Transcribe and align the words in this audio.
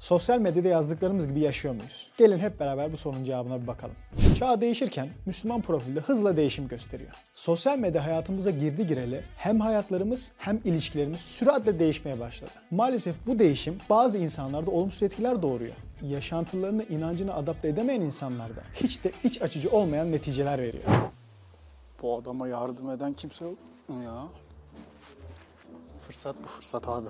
Sosyal 0.00 0.38
medyada 0.38 0.68
yazdıklarımız 0.68 1.28
gibi 1.28 1.40
yaşıyor 1.40 1.74
muyuz? 1.74 2.10
Gelin 2.16 2.38
hep 2.38 2.60
beraber 2.60 2.92
bu 2.92 2.96
sorunun 2.96 3.24
cevabına 3.24 3.62
bir 3.62 3.66
bakalım. 3.66 3.94
Çağ 4.38 4.60
değişirken 4.60 5.08
Müslüman 5.26 5.62
profilde 5.62 6.00
hızla 6.00 6.36
değişim 6.36 6.68
gösteriyor. 6.68 7.10
Sosyal 7.34 7.78
medya 7.78 8.06
hayatımıza 8.06 8.50
girdi 8.50 8.86
gireli 8.86 9.24
hem 9.36 9.60
hayatlarımız 9.60 10.32
hem 10.38 10.60
ilişkilerimiz 10.64 11.20
süratle 11.20 11.78
değişmeye 11.78 12.20
başladı. 12.20 12.50
Maalesef 12.70 13.16
bu 13.26 13.38
değişim 13.38 13.78
bazı 13.90 14.18
insanlarda 14.18 14.70
olumsuz 14.70 15.02
etkiler 15.02 15.42
doğuruyor. 15.42 15.74
Yaşantılarını, 16.02 16.84
inancını 16.84 17.34
adapte 17.34 17.68
edemeyen 17.68 18.00
insanlarda 18.00 18.60
hiç 18.74 19.04
de 19.04 19.12
iç 19.24 19.42
açıcı 19.42 19.70
olmayan 19.70 20.12
neticeler 20.12 20.58
veriyor. 20.58 20.84
Bu 22.02 22.16
adama 22.16 22.48
yardım 22.48 22.90
eden 22.90 23.12
kimse 23.12 23.44
yok 23.44 23.58
mu 23.88 24.02
ya? 24.02 24.28
Fırsat 26.06 26.36
bu 26.44 26.48
fırsat 26.48 26.88
abi. 26.88 27.08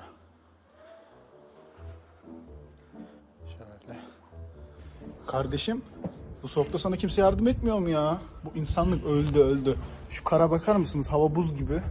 Kardeşim 5.30 5.83
bu 6.43 6.48
soğukta 6.48 6.79
sana 6.79 6.97
kimse 6.97 7.20
yardım 7.20 7.48
etmiyor 7.48 7.79
mu 7.79 7.89
ya? 7.89 8.19
Bu 8.45 8.59
insanlık 8.59 9.05
öldü 9.05 9.39
öldü. 9.39 9.77
Şu 10.11 10.25
kara 10.25 10.51
bakar 10.51 10.77
mısınız? 10.77 11.12
Hava 11.12 11.34
buz 11.34 11.56
gibi. 11.56 11.83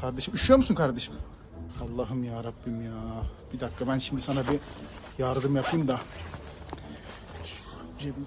Kardeşim 0.00 0.34
üşüyor 0.34 0.58
musun 0.58 0.74
kardeşim? 0.74 1.14
Allah'ım 1.82 2.24
ya 2.24 2.44
Rabbim 2.44 2.84
ya. 2.84 3.22
Bir 3.52 3.60
dakika 3.60 3.88
ben 3.88 3.98
şimdi 3.98 4.22
sana 4.22 4.48
bir 4.48 4.60
yardım 5.18 5.56
yapayım 5.56 5.88
da. 5.88 6.00
Cebim. 7.98 8.26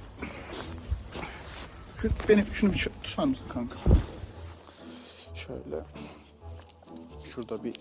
Şu, 1.97 2.09
benim 2.29 2.45
şunu 2.53 2.73
bir 2.73 2.89
tutar 3.03 3.23
mısın 3.23 3.47
kanka? 3.53 3.75
Şöyle. 5.35 5.83
Şurada 7.23 7.63
bir 7.63 7.75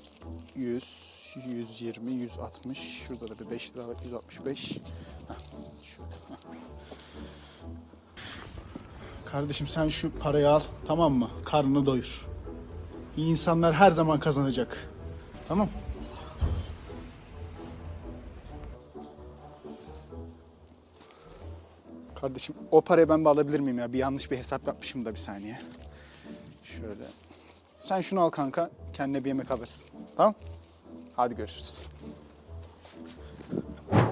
100, 0.56 1.36
120, 1.46 2.12
160. 2.12 2.78
Şurada 2.78 3.28
da 3.28 3.38
bir 3.38 3.50
5 3.50 3.76
lira 3.76 3.88
var 3.88 3.96
165. 4.04 4.76
Heh, 5.28 5.34
şöyle. 5.96 6.08
Kardeşim 9.24 9.66
sen 9.66 9.88
şu 9.88 10.18
parayı 10.18 10.50
al 10.50 10.60
tamam 10.86 11.12
mı? 11.12 11.30
Karnını 11.44 11.86
doyur. 11.86 12.26
İyi 13.16 13.30
insanlar 13.30 13.74
her 13.74 13.90
zaman 13.90 14.20
kazanacak. 14.20 14.90
Tamam. 15.48 15.68
Kardeşim 22.20 22.54
o 22.70 22.80
parayı 22.80 23.08
ben 23.08 23.24
alabilir 23.24 23.60
miyim 23.60 23.78
ya? 23.78 23.92
Bir 23.92 23.98
yanlış 23.98 24.30
bir 24.30 24.36
hesap 24.36 24.66
yapmışım 24.66 25.04
da 25.04 25.10
bir 25.10 25.18
saniye. 25.18 25.58
Şöyle. 26.64 27.04
Sen 27.78 28.00
şunu 28.00 28.20
al 28.20 28.30
kanka. 28.30 28.70
Kendine 28.92 29.24
bir 29.24 29.28
yemek 29.28 29.50
alırsın. 29.50 29.90
Tamam? 30.16 30.34
Hadi 31.16 31.36
görüşürüz. 31.36 31.82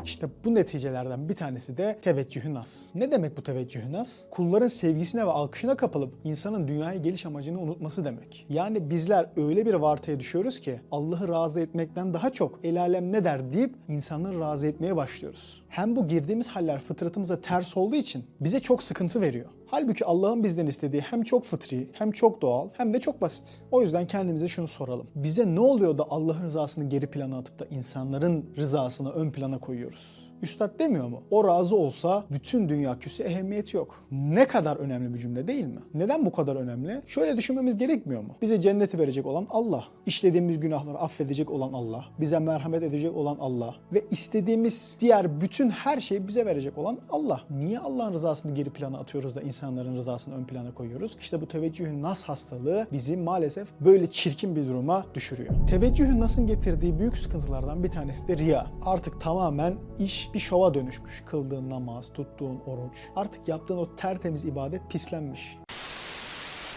İşte 0.06 0.28
bu 0.44 0.54
neticelerden 0.54 1.28
bir 1.28 1.34
tanesi 1.34 1.76
de 1.76 1.98
teveccühü 2.02 2.54
nas. 2.54 2.94
Ne 2.94 3.10
demek 3.10 3.36
bu 3.36 3.42
teveccühü 3.42 3.92
nas? 3.92 4.24
Kulların 4.30 4.66
sevgisine 4.66 5.26
ve 5.26 5.30
alkışına 5.30 5.76
kapılıp 5.76 6.14
insanın 6.24 6.68
dünyaya 6.68 6.98
geliş 6.98 7.26
amacını 7.26 7.60
unutması 7.60 8.04
demek. 8.04 8.46
Yani 8.48 8.90
bizler 8.90 9.26
öyle 9.36 9.66
bir 9.66 9.74
vartaya 9.74 10.20
düşüyoruz 10.20 10.60
ki 10.60 10.80
Allah'ı 10.90 11.28
razı 11.28 11.60
etmekten 11.60 12.14
daha 12.14 12.30
çok 12.30 12.60
el 12.64 12.80
alem 12.80 13.12
ne 13.12 13.24
der 13.24 13.52
deyip 13.52 13.74
insanları 13.88 14.40
razı 14.40 14.66
etmeye 14.66 14.96
başlıyoruz. 14.96 15.62
Hem 15.68 15.96
bu 15.96 16.08
girdiğimiz 16.08 16.48
haller 16.48 16.80
fıtratımıza 16.80 17.40
ters 17.40 17.76
olduğu 17.76 17.96
için 17.96 18.24
bize 18.40 18.60
çok 18.60 18.82
sıkıntı 18.82 19.20
veriyor. 19.20 19.46
Halbuki 19.68 20.04
Allah'ın 20.04 20.44
bizden 20.44 20.66
istediği 20.66 21.00
hem 21.00 21.22
çok 21.22 21.44
fıtri, 21.44 21.88
hem 21.92 22.10
çok 22.10 22.42
doğal, 22.42 22.68
hem 22.72 22.94
de 22.94 23.00
çok 23.00 23.20
basit. 23.20 23.62
O 23.70 23.82
yüzden 23.82 24.06
kendimize 24.06 24.48
şunu 24.48 24.68
soralım. 24.68 25.06
Bize 25.14 25.54
ne 25.54 25.60
oluyor 25.60 25.98
da 25.98 26.06
Allah'ın 26.10 26.44
rızasını 26.44 26.88
geri 26.88 27.06
plana 27.06 27.38
atıp 27.38 27.58
da 27.58 27.66
insanların 27.66 28.44
rızasını 28.56 29.12
ön 29.12 29.30
plana 29.30 29.58
koyuyoruz? 29.58 30.26
Üstad 30.42 30.78
demiyor 30.78 31.08
mu? 31.08 31.22
O 31.30 31.44
razı 31.44 31.76
olsa 31.76 32.24
bütün 32.30 32.68
dünya 32.68 32.98
küsü 32.98 33.22
ehemmiyeti 33.22 33.76
yok. 33.76 34.04
Ne 34.10 34.48
kadar 34.48 34.76
önemli 34.76 35.14
bir 35.14 35.18
cümle 35.18 35.48
değil 35.48 35.64
mi? 35.64 35.80
Neden 35.94 36.26
bu 36.26 36.32
kadar 36.32 36.56
önemli? 36.56 37.02
Şöyle 37.06 37.36
düşünmemiz 37.36 37.76
gerekmiyor 37.76 38.22
mu? 38.22 38.36
Bize 38.42 38.60
cenneti 38.60 38.98
verecek 38.98 39.26
olan 39.26 39.46
Allah. 39.50 39.84
İşlediğimiz 40.06 40.60
günahları 40.60 40.98
affedecek 40.98 41.50
olan 41.50 41.72
Allah. 41.72 42.04
Bize 42.20 42.38
merhamet 42.38 42.82
edecek 42.82 43.16
olan 43.16 43.36
Allah. 43.40 43.74
Ve 43.92 44.04
istediğimiz 44.10 44.96
diğer 45.00 45.40
bütün 45.40 45.70
her 45.70 46.00
şeyi 46.00 46.28
bize 46.28 46.46
verecek 46.46 46.78
olan 46.78 46.98
Allah. 47.10 47.40
Niye 47.50 47.78
Allah'ın 47.78 48.12
rızasını 48.12 48.54
geri 48.54 48.70
plana 48.70 48.98
atıyoruz 48.98 49.36
da 49.36 49.40
insanların 49.56 49.96
rızasını 49.96 50.34
ön 50.34 50.44
plana 50.44 50.74
koyuyoruz? 50.74 51.16
İşte 51.20 51.40
bu 51.40 51.48
teveccühün 51.48 52.02
nas 52.02 52.24
hastalığı 52.24 52.86
bizi 52.92 53.16
maalesef 53.16 53.68
böyle 53.80 54.10
çirkin 54.10 54.56
bir 54.56 54.68
duruma 54.68 55.06
düşürüyor. 55.14 55.54
Teveccühün 55.68 56.20
nasın 56.20 56.46
getirdiği 56.46 56.98
büyük 56.98 57.18
sıkıntılardan 57.18 57.84
bir 57.84 57.90
tanesi 57.90 58.28
de 58.28 58.36
riya. 58.36 58.66
Artık 58.84 59.20
tamamen 59.20 59.76
iş 59.98 60.34
bir 60.34 60.38
şova 60.38 60.74
dönüşmüş. 60.74 61.22
Kıldığın 61.26 61.70
namaz, 61.70 62.12
tuttuğun 62.12 62.60
oruç. 62.66 63.08
Artık 63.16 63.48
yaptığın 63.48 63.78
o 63.78 63.96
tertemiz 63.96 64.44
ibadet 64.44 64.90
pislenmiş. 64.90 65.58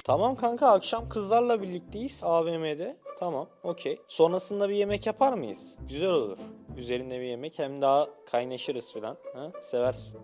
Tamam 0.03 0.35
kanka 0.35 0.68
akşam 0.68 1.09
kızlarla 1.09 1.62
birlikteyiz 1.62 2.23
AVM'de. 2.23 2.97
Tamam 3.19 3.47
okey. 3.63 4.01
Sonrasında 4.07 4.69
bir 4.69 4.75
yemek 4.75 5.06
yapar 5.06 5.34
mıyız? 5.34 5.78
Güzel 5.89 6.09
olur. 6.09 6.38
Üzerinde 6.78 7.19
bir 7.19 7.25
yemek 7.25 7.59
hem 7.59 7.81
daha 7.81 8.07
kaynaşırız 8.31 8.94
falan. 8.94 9.18
Ha? 9.34 9.51
Seversin. 9.62 10.19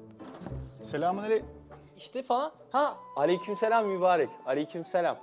Selamun 0.82 1.24
aleyküm. 1.24 1.48
İşte 1.98 2.24
falan. 2.24 2.52
Ha 2.72 2.98
aleykümselam 3.16 3.86
mübarek. 3.88 4.30
Aleykümselam. 4.46 5.18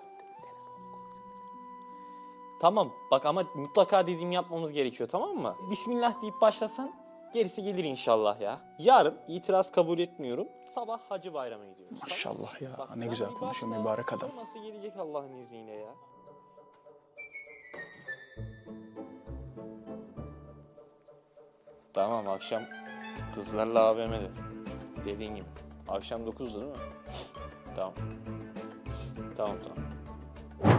Tamam 2.60 2.92
bak 3.10 3.26
ama 3.26 3.44
mutlaka 3.54 4.06
dediğimi 4.06 4.34
yapmamız 4.34 4.72
gerekiyor 4.72 5.08
tamam 5.08 5.36
mı? 5.36 5.56
Bismillah 5.70 6.22
deyip 6.22 6.40
başlasan 6.40 6.92
gerisi 7.34 7.62
gelir 7.62 7.84
inşallah 7.84 8.40
ya. 8.40 8.60
Yarın 8.78 9.18
itiraz 9.28 9.72
kabul 9.72 9.98
etmiyorum. 9.98 10.48
Sabah 10.66 11.00
hacı 11.08 11.34
bayramı 11.34 11.66
gidiyoruz. 11.66 11.98
Maşallah 12.02 12.62
ya 12.62 12.70
Bak 12.78 12.96
ne 12.96 13.06
güzel 13.06 13.28
konuşuyor 13.34 13.76
mübarek 13.76 14.12
adam. 14.12 14.30
Sonrası 14.30 14.58
gelecek 14.58 14.96
Allah'ın 14.96 15.32
izniyle 15.32 15.72
ya. 15.72 15.94
Tamam 21.94 22.28
akşam 22.28 22.62
kızlarla 23.34 23.80
AVM'de. 23.80 24.30
Dediğin 25.04 25.34
gibi. 25.34 25.46
Akşam 25.92 26.22
9'da 26.22 26.60
değil 26.60 26.66
mi? 26.66 26.76
Tamam. 27.76 27.94
Tamam 29.36 29.56
tamam. 29.62 29.78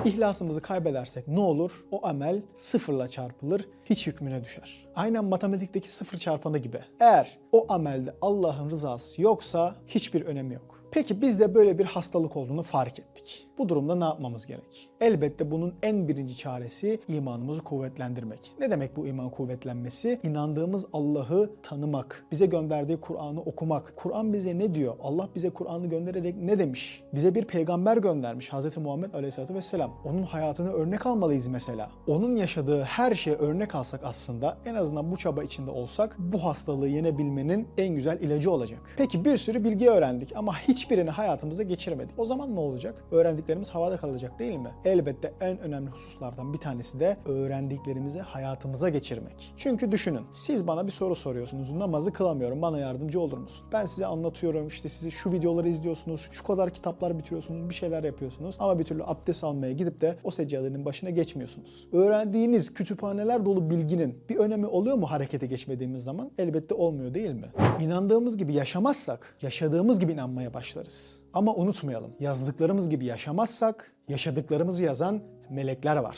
İhlasımızı 0.05 0.61
kaybedersek 0.61 1.27
ne 1.27 1.39
olur? 1.39 1.85
O 1.91 2.07
amel 2.07 2.41
sıfırla 2.55 3.07
çarpılır, 3.07 3.69
hiç 3.85 4.07
hükmüne 4.07 4.43
düşer. 4.43 4.87
Aynen 4.95 5.25
matematikteki 5.25 5.91
sıfır 5.91 6.17
çarpanı 6.17 6.57
gibi. 6.57 6.81
Eğer 6.99 7.39
o 7.51 7.73
amelde 7.73 8.15
Allah'ın 8.21 8.69
rızası 8.69 9.21
yoksa 9.21 9.75
hiçbir 9.87 10.21
önemi 10.25 10.53
yok. 10.53 10.82
Peki 10.93 11.21
biz 11.21 11.39
de 11.39 11.55
böyle 11.55 11.77
bir 11.77 11.85
hastalık 11.85 12.37
olduğunu 12.37 12.63
fark 12.63 12.99
ettik. 12.99 13.47
Bu 13.57 13.69
durumda 13.69 13.95
ne 13.95 14.03
yapmamız 14.03 14.45
gerek? 14.45 14.89
Elbette 15.01 15.51
bunun 15.51 15.73
en 15.83 16.07
birinci 16.07 16.37
çaresi 16.37 16.99
imanımızı 17.07 17.61
kuvvetlendirmek. 17.61 18.51
Ne 18.59 18.71
demek 18.71 18.97
bu 18.97 19.07
iman 19.07 19.29
kuvvetlenmesi? 19.29 20.19
İnandığımız 20.23 20.85
Allah'ı 20.93 21.51
tanımak, 21.63 22.25
bize 22.31 22.45
gönderdiği 22.45 22.97
Kur'an'ı 22.97 23.41
okumak. 23.41 23.93
Kur'an 23.95 24.33
bize 24.33 24.57
ne 24.57 24.75
diyor? 24.75 24.95
Allah 25.01 25.29
bize 25.35 25.49
Kur'an'ı 25.49 25.87
göndererek 25.87 26.35
ne 26.37 26.59
demiş? 26.59 27.03
Bize 27.13 27.35
bir 27.35 27.45
peygamber 27.45 27.97
göndermiş 27.97 28.53
Hz. 28.53 28.77
Muhammed 28.77 29.13
Aleyhisselatü 29.13 29.55
Vesselam. 29.55 29.93
Onun 30.05 30.23
hayatını 30.23 30.71
örnek 30.71 31.05
almalıyız 31.05 31.47
mesela. 31.47 31.91
Onun 32.07 32.35
yaşadığı 32.35 32.83
her 32.83 33.15
şeye 33.15 33.35
örnek 33.35 33.75
alsak 33.75 34.01
aslında 34.03 34.57
en 34.65 34.75
azından 34.75 35.11
bu 35.11 35.17
çaba 35.17 35.43
içinde 35.43 35.71
olsak 35.71 36.15
bu 36.19 36.43
hastalığı 36.43 36.87
yenebilmenin 36.87 37.67
en 37.77 37.95
güzel 37.95 38.19
ilacı 38.21 38.51
olacak. 38.51 38.79
Peki 38.97 39.25
bir 39.25 39.37
sürü 39.37 39.63
bilgi 39.63 39.89
öğrendik 39.89 40.35
ama 40.35 40.53
hiçbirini 40.83 41.09
hayatımıza 41.09 41.63
geçiremedik. 41.63 42.19
O 42.19 42.25
zaman 42.25 42.55
ne 42.55 42.59
olacak? 42.59 43.03
Öğrendiklerimiz 43.11 43.69
havada 43.69 43.97
kalacak 43.97 44.39
değil 44.39 44.55
mi? 44.55 44.71
Elbette 44.85 45.33
en 45.41 45.59
önemli 45.59 45.89
hususlardan 45.89 46.53
bir 46.53 46.57
tanesi 46.57 46.99
de 46.99 47.17
öğrendiklerimizi 47.25 48.19
hayatımıza 48.19 48.89
geçirmek. 48.89 49.53
Çünkü 49.57 49.91
düşünün 49.91 50.21
siz 50.33 50.67
bana 50.67 50.87
bir 50.87 50.91
soru 50.91 51.15
soruyorsunuz. 51.15 51.71
Namazı 51.71 52.13
kılamıyorum 52.13 52.61
bana 52.61 52.79
yardımcı 52.79 53.19
olur 53.19 53.37
musun? 53.37 53.67
Ben 53.71 53.85
size 53.85 54.05
anlatıyorum 54.05 54.67
işte 54.67 54.89
sizi 54.89 55.11
şu 55.11 55.31
videoları 55.31 55.69
izliyorsunuz, 55.69 56.29
şu 56.31 56.43
kadar 56.43 56.69
kitaplar 56.69 57.17
bitiriyorsunuz, 57.17 57.69
bir 57.69 57.75
şeyler 57.75 58.03
yapıyorsunuz 58.03 58.55
ama 58.59 58.79
bir 58.79 58.83
türlü 58.83 59.03
abdest 59.03 59.43
almaya 59.43 59.73
gidip 59.73 60.01
de 60.01 60.17
o 60.23 60.31
seccadenin 60.31 60.85
başına 60.85 61.09
geçmiyorsunuz. 61.09 61.87
Öğrendiğiniz 61.91 62.73
kütüphaneler 62.73 63.45
dolu 63.45 63.69
bilginin 63.69 64.23
bir 64.29 64.35
önemi 64.35 64.67
oluyor 64.67 64.97
mu 64.97 65.11
harekete 65.11 65.47
geçmediğimiz 65.47 66.03
zaman? 66.03 66.31
Elbette 66.37 66.75
olmuyor 66.75 67.13
değil 67.13 67.33
mi? 67.33 67.47
İnandığımız 67.81 68.37
gibi 68.37 68.53
yaşamazsak 68.53 69.37
yaşadığımız 69.41 69.99
gibi 69.99 70.11
inanmaya 70.11 70.53
başlarız. 70.73 71.19
Ama 71.33 71.55
unutmayalım 71.55 72.11
yazdıklarımız 72.19 72.89
gibi 72.89 73.05
yaşamazsak 73.05 73.91
yaşadıklarımızı 74.07 74.83
yazan 74.83 75.21
melekler 75.49 75.95
var. 75.95 76.17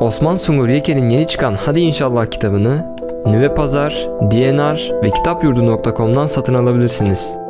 Osman 0.00 0.36
Sungur 0.36 0.68
Yeke'nin 0.68 1.10
yeni 1.10 1.26
çıkan 1.26 1.54
Hadi 1.54 1.80
İnşallah 1.80 2.26
kitabını 2.26 2.96
Nüve 3.26 3.54
Pazar, 3.54 4.08
DNR 4.30 5.02
ve 5.02 5.10
kitapyurdu.com'dan 5.10 6.26
satın 6.26 6.54
alabilirsiniz. 6.54 7.41